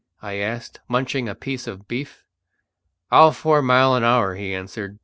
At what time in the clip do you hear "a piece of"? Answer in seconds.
1.29-1.87